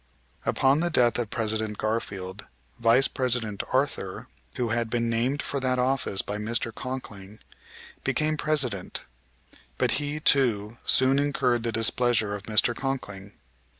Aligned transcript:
Upon 0.47 0.79
the 0.79 0.89
death 0.89 1.19
of 1.19 1.29
President 1.29 1.77
Garfield 1.77 2.47
Vice 2.79 3.07
President 3.07 3.61
Arthur, 3.71 4.29
who 4.55 4.69
had 4.69 4.89
been 4.89 5.11
named 5.11 5.43
for 5.43 5.59
that 5.59 5.77
office 5.77 6.23
by 6.23 6.37
Mr. 6.37 6.73
Conkling, 6.73 7.37
became 8.03 8.35
President; 8.35 9.05
but 9.77 9.91
he, 10.01 10.19
too, 10.19 10.77
soon 10.87 11.19
incurred 11.19 11.61
the 11.61 11.71
displeasure 11.71 12.33
of 12.33 12.41
Mr. 12.47 12.73
Conkling. 12.75 13.33